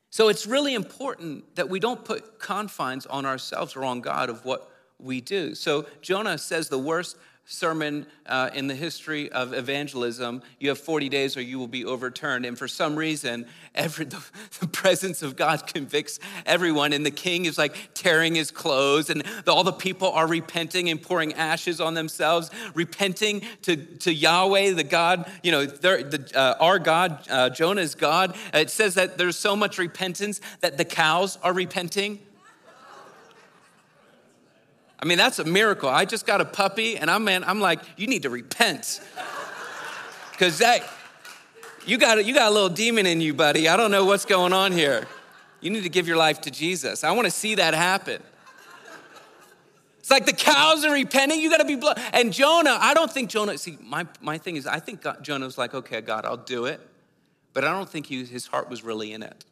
[0.09, 4.43] So it's really important that we don't put confines on ourselves or on God of
[4.43, 5.53] what we do.
[5.53, 7.15] So Jonah says the worst
[7.51, 11.83] sermon uh, in the history of evangelism you have 40 days or you will be
[11.83, 12.45] overturned.
[12.45, 14.23] And for some reason every the,
[14.59, 16.93] the, presence of god convicts everyone.
[16.93, 19.09] And the king is like tearing his clothes.
[19.09, 24.13] And the, all the people are repenting and pouring ashes on themselves repenting to, to
[24.13, 28.35] yahweh the god you know the, uh, our god uh, jonah's god.
[28.53, 32.19] It says that there's so much repentance that the cows are repenting
[35.01, 35.89] I mean, that's a miracle.
[35.89, 39.01] I just got a puppy, and I'm man, I'm like, you need to repent.
[40.31, 40.87] Because that
[41.85, 43.67] you got you got a little demon in you, buddy.
[43.67, 45.07] I don't know what's going on here.
[45.59, 47.03] You need to give your life to Jesus.
[47.03, 48.21] I want to see that happen.
[49.99, 51.39] It's like the cows are repenting.
[51.39, 52.01] You got to be blood.
[52.11, 53.57] And Jonah, I don't think Jonah.
[53.57, 56.65] See, my my thing is, I think God, Jonah was like, okay, God, I'll do
[56.65, 56.79] it,
[57.53, 59.45] but I don't think he, his heart was really in it.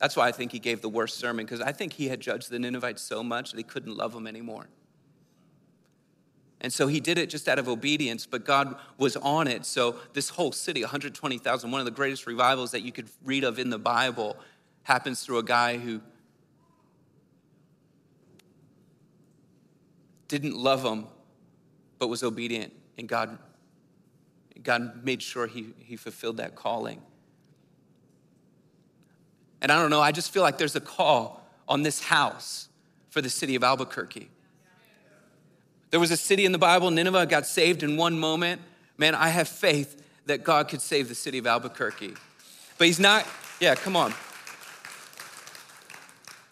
[0.00, 2.50] That's why I think he gave the worst sermon, because I think he had judged
[2.50, 4.68] the Ninevites so much that he couldn't love them anymore.
[6.62, 9.64] And so he did it just out of obedience, but God was on it.
[9.64, 13.58] So this whole city, 120,000, one of the greatest revivals that you could read of
[13.58, 14.36] in the Bible,
[14.82, 16.00] happens through a guy who
[20.28, 21.06] didn't love them,
[21.98, 22.72] but was obedient.
[22.96, 23.38] And God,
[24.62, 27.02] God made sure he, he fulfilled that calling.
[29.62, 32.68] And I don't know, I just feel like there's a call on this house
[33.10, 34.28] for the city of Albuquerque.
[35.90, 38.60] There was a city in the Bible, Nineveh got saved in one moment.
[38.96, 42.14] Man, I have faith that God could save the city of Albuquerque.
[42.78, 43.26] But He's not,
[43.60, 44.14] yeah, come on.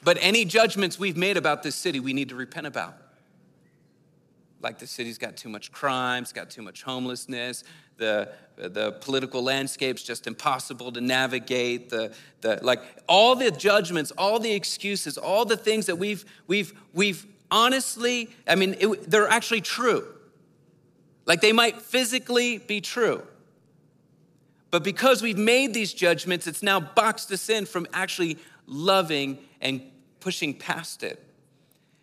[0.03, 2.95] But any judgments we've made about this city, we need to repent about
[4.61, 7.65] like the city's got too much crime, it's got too much homelessness,
[7.97, 14.39] the, the political landscape's just impossible to navigate, the, the, like all the judgments, all
[14.39, 19.61] the excuses, all the things that we've, we've, we've honestly, I mean, it, they're actually
[19.61, 20.07] true.
[21.27, 23.23] Like they might physically be true.
[24.71, 29.83] But because we've made these judgments, it's now boxed us in from actually loving and
[30.21, 31.25] pushing past it.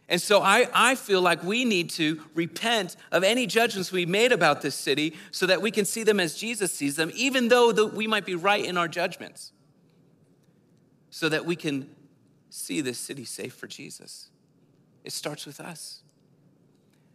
[0.08, 4.32] And so I, I feel like we need to repent of any judgments we made
[4.32, 7.72] about this city so that we can see them as Jesus sees them, even though
[7.72, 9.52] the, we might be right in our judgments,
[11.10, 11.90] so that we can
[12.50, 14.30] see this city safe for Jesus.
[15.04, 16.04] It starts with us.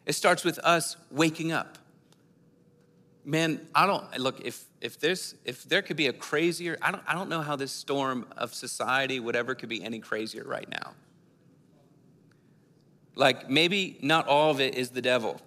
[0.05, 1.79] It starts with us waking up.
[3.25, 7.03] man, I don't look if if there's if there could be a crazier, I don't
[7.07, 10.95] I don't know how this storm of society, whatever, could be any crazier right now.
[13.15, 15.41] Like maybe not all of it is the devil.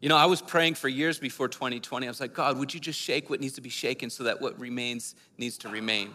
[0.00, 2.06] You know, I was praying for years before 2020.
[2.06, 4.40] I was like, God, would you just shake what needs to be shaken so that
[4.40, 6.14] what remains needs to remain?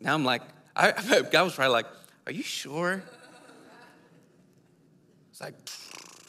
[0.00, 0.42] Now I'm like,
[0.74, 0.92] I,
[1.30, 1.86] God was probably like,
[2.26, 3.02] Are you sure?
[5.30, 5.54] It's like,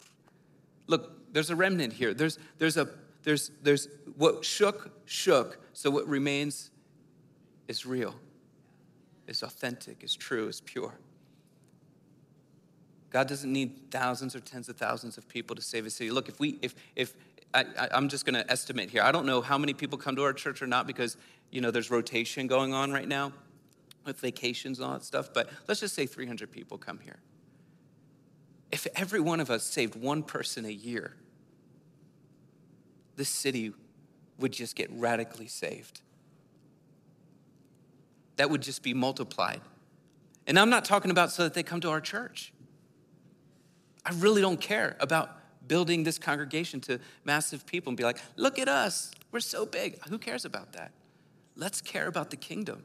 [0.87, 2.13] look, there's a remnant here.
[2.13, 2.89] There's, there's a,
[3.23, 3.87] there's, there's
[4.17, 5.59] what shook, shook.
[5.73, 6.71] So what remains
[7.67, 8.15] is real,
[9.27, 10.93] is authentic, is true, is pure.
[13.09, 16.09] God doesn't need thousands or tens of thousands of people to save a city.
[16.09, 17.15] Look, if we, if, if,
[17.53, 19.03] I, am just going to estimate here.
[19.03, 21.17] I don't know how many people come to our church or not because,
[21.51, 23.31] you know, there's rotation going on right now
[24.05, 25.29] with vacations and all that stuff.
[25.33, 27.19] But let's just say 300 people come here.
[28.71, 31.15] If every one of us saved one person a year,
[33.15, 33.71] this city
[34.39, 36.01] would just get radically saved.
[38.37, 39.61] That would just be multiplied.
[40.47, 42.53] And I'm not talking about so that they come to our church.
[44.05, 45.29] I really don't care about
[45.67, 49.97] building this congregation to massive people and be like, look at us, we're so big.
[50.09, 50.91] Who cares about that?
[51.55, 52.83] Let's care about the kingdom.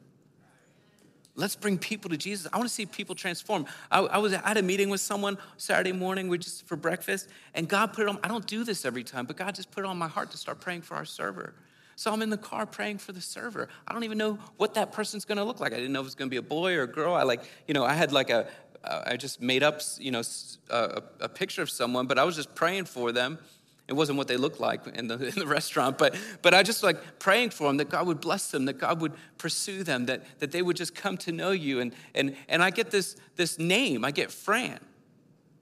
[1.34, 2.49] Let's bring people to Jesus.
[2.53, 3.66] I want to see people transform.
[3.90, 7.68] I, I was at a meeting with someone Saturday morning, we just for breakfast, and
[7.68, 8.18] God put it on.
[8.24, 10.36] I don't do this every time, but God just put it on my heart to
[10.36, 11.55] start praying for our server.
[11.99, 13.68] So I'm in the car praying for the server.
[13.88, 15.72] I don't even know what that person's to look like.
[15.72, 17.12] I didn't know if it was going to be a boy or a girl.
[17.12, 18.46] I like, you know, I had like a,
[18.84, 20.22] I just made up, you know,
[20.70, 23.40] a, a picture of someone, but I was just praying for them
[23.88, 26.82] it wasn't what they looked like in the, in the restaurant, but, but I just
[26.82, 30.22] like praying for them that God would bless them, that God would pursue them, that,
[30.38, 31.80] that they would just come to know you.
[31.80, 34.78] And, and, and I get this, this name, I get Fran.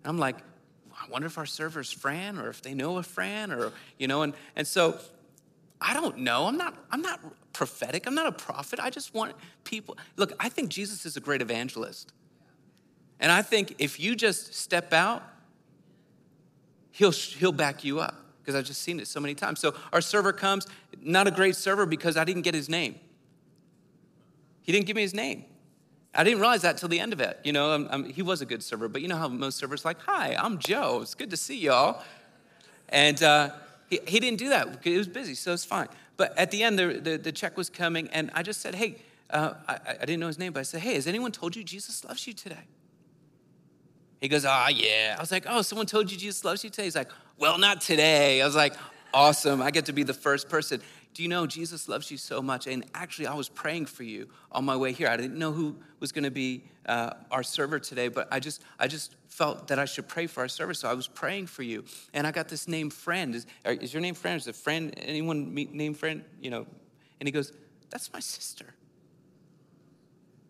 [0.04, 0.36] I'm like,
[0.92, 4.22] I wonder if our server's Fran or if they know a Fran or, you know,
[4.22, 4.98] and, and so
[5.80, 6.46] I don't know.
[6.46, 7.20] I'm not, I'm not
[7.52, 8.06] prophetic.
[8.06, 8.80] I'm not a prophet.
[8.80, 9.96] I just want people.
[10.16, 12.12] Look, I think Jesus is a great evangelist.
[13.20, 15.22] And I think if you just step out
[16.96, 19.60] he'll, he'll back you up because I've just seen it so many times.
[19.60, 20.66] So our server comes,
[21.02, 22.98] not a great server because I didn't get his name.
[24.62, 25.44] He didn't give me his name.
[26.14, 27.38] I didn't realize that till the end of it.
[27.44, 29.84] You know, I'm, I'm, he was a good server, but you know how most servers
[29.84, 31.00] like, "Hi, I'm Joe.
[31.02, 32.02] It's good to see y'all."
[32.88, 33.50] And uh,
[33.88, 35.88] he, he didn't do that he was busy, so it's fine.
[36.16, 38.96] But at the end, the, the, the check was coming, and I just said, "Hey,"
[39.30, 41.62] uh, I, I didn't know his name, but I said, "Hey, has anyone told you
[41.62, 42.64] Jesus loves you today?"
[44.20, 45.14] He goes, Ah, oh, yeah.
[45.16, 46.84] I was like, Oh, someone told you Jesus loves you today?
[46.84, 48.40] He's like, Well, not today.
[48.40, 48.74] I was like,
[49.12, 49.62] Awesome.
[49.62, 50.80] I get to be the first person.
[51.16, 52.66] Do you know Jesus loves you so much?
[52.66, 55.08] And actually, I was praying for you on my way here.
[55.08, 58.62] I didn't know who was going to be uh, our server today, but I just,
[58.78, 60.74] I just felt that I should pray for our server.
[60.74, 61.86] So I was praying for you.
[62.12, 63.32] And I got this name, Fran.
[63.32, 64.36] Is, is your name Fran?
[64.36, 64.90] Is it Fran?
[64.90, 66.22] Anyone name Fran?
[66.38, 66.66] You know?
[67.18, 67.50] And he goes,
[67.88, 68.74] That's my sister.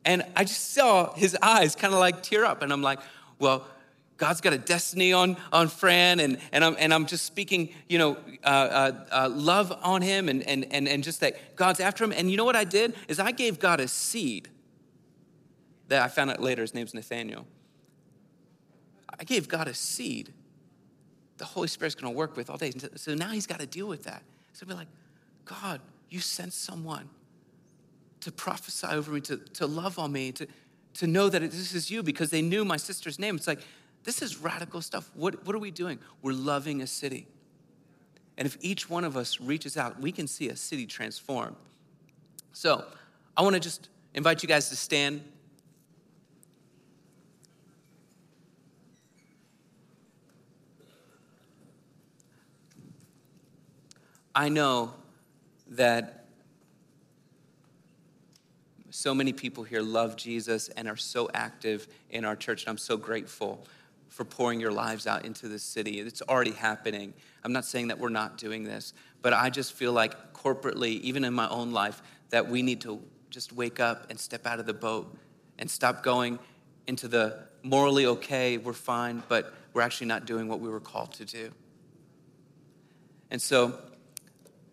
[0.04, 2.62] And I just saw his eyes kind of like tear up.
[2.62, 2.98] And I'm like,
[3.38, 3.68] well,
[4.16, 7.98] God's got a destiny on, on Fran, and, and, I'm, and I'm just speaking, you
[7.98, 12.02] know, uh, uh, uh, love on him and, and, and, and just that God's after
[12.02, 12.12] him.
[12.12, 12.94] And you know what I did?
[13.08, 14.48] Is I gave God a seed
[15.88, 17.46] that I found out later, his name's Nathaniel.
[19.18, 20.32] I gave God a seed
[21.38, 22.72] the Holy Spirit's gonna work with all day.
[22.96, 24.22] So now he's got to deal with that.
[24.52, 24.88] So be like,
[25.44, 27.08] God, you sent someone
[28.20, 30.46] to prophesy over me, to, to love on me, to,
[30.94, 33.36] to know that this is you because they knew my sister's name.
[33.36, 33.60] It's like,
[34.07, 35.11] this is radical stuff.
[35.14, 35.98] What, what are we doing?
[36.22, 37.26] We're loving a city.
[38.38, 41.57] And if each one of us reaches out, we can see a city transform.
[42.52, 42.84] So
[43.36, 45.24] I want to just invite you guys to stand.
[54.36, 54.94] I know
[55.70, 56.26] that
[58.90, 62.78] so many people here love Jesus and are so active in our church, and I'm
[62.78, 63.66] so grateful
[64.16, 66.00] for pouring your lives out into this city.
[66.00, 67.12] It's already happening.
[67.44, 71.22] I'm not saying that we're not doing this, but I just feel like corporately, even
[71.22, 72.00] in my own life,
[72.30, 75.14] that we need to just wake up and step out of the boat
[75.58, 76.38] and stop going
[76.86, 81.12] into the morally okay, we're fine, but we're actually not doing what we were called
[81.12, 81.52] to do.
[83.30, 83.78] And so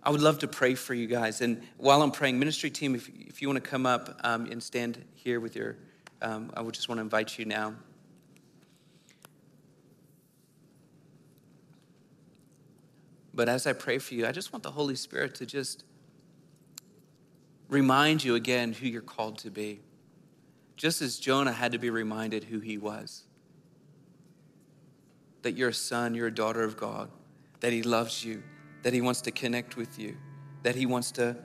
[0.02, 1.42] I would love to pray for you guys.
[1.42, 4.64] And while I'm praying, ministry team, if, if you want to come up um, and
[4.64, 5.76] stand here with your,
[6.22, 7.74] um, I would just want to invite you now.
[13.34, 15.84] But as I pray for you, I just want the Holy Spirit to just
[17.70, 19.82] remind you again who you're called to be.
[20.78, 23.24] Just as Jonah had to be reminded who he was.
[25.44, 27.10] that you're a son, you're a daughter of God,
[27.60, 28.42] that He loves you,
[28.82, 30.18] that He wants to connect with you,
[30.64, 31.38] that He wants to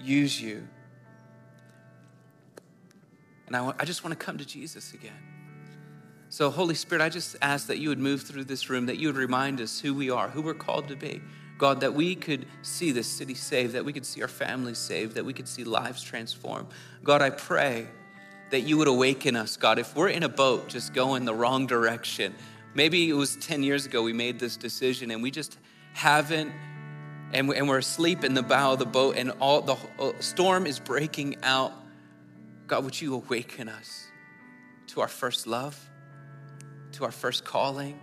[0.00, 0.66] use you.
[3.46, 5.31] And I, I just want to come to Jesus again.
[6.32, 9.08] So, Holy Spirit, I just ask that you would move through this room, that you
[9.08, 11.20] would remind us who we are, who we're called to be.
[11.58, 15.16] God, that we could see this city saved, that we could see our families saved,
[15.16, 16.68] that we could see lives transformed.
[17.04, 17.86] God, I pray
[18.48, 19.78] that you would awaken us, God.
[19.78, 22.34] If we're in a boat just going the wrong direction,
[22.72, 25.58] maybe it was 10 years ago we made this decision and we just
[25.92, 26.50] haven't,
[27.34, 30.80] and we're asleep in the bow of the boat and all the uh, storm is
[30.80, 31.74] breaking out.
[32.68, 34.06] God, would you awaken us
[34.86, 35.90] to our first love?
[36.92, 37.98] To our first calling,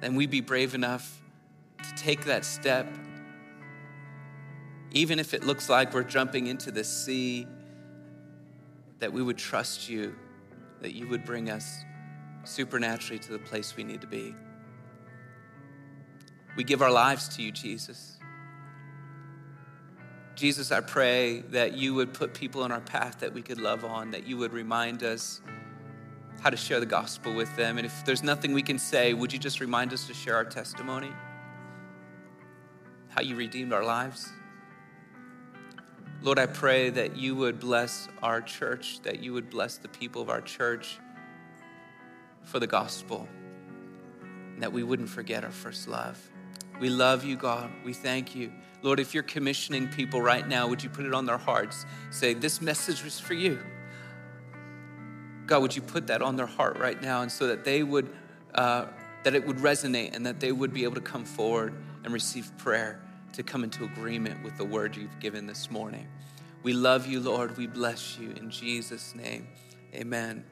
[0.00, 1.22] then we be brave enough
[1.82, 2.86] to take that step,
[4.92, 7.46] even if it looks like we're jumping into the sea,
[8.98, 10.14] that we would trust you,
[10.80, 11.84] that you would bring us
[12.44, 14.34] supernaturally to the place we need to be.
[16.56, 18.18] We give our lives to you, Jesus.
[20.34, 23.84] Jesus, I pray that you would put people in our path that we could love
[23.84, 25.40] on, that you would remind us
[26.40, 27.78] how to share the gospel with them.
[27.78, 30.44] And if there's nothing we can say, would you just remind us to share our
[30.44, 31.10] testimony?
[33.08, 34.30] How you redeemed our lives?
[36.22, 40.22] Lord, I pray that you would bless our church, that you would bless the people
[40.22, 40.98] of our church
[42.42, 43.28] for the gospel,
[44.58, 46.18] that we wouldn't forget our first love.
[46.80, 47.70] We love you, God.
[47.84, 48.52] We thank you.
[48.82, 51.86] Lord, if you're commissioning people right now, would you put it on their hearts?
[52.10, 53.58] Say, This message was for you.
[55.46, 58.10] God, would you put that on their heart right now, and so that they would,
[58.54, 58.86] uh,
[59.22, 61.74] that it would resonate, and that they would be able to come forward
[62.04, 63.00] and receive prayer
[63.32, 66.06] to come into agreement with the word you've given this morning.
[66.62, 67.56] We love you, Lord.
[67.56, 69.46] We bless you in Jesus' name.
[69.94, 70.44] Amen.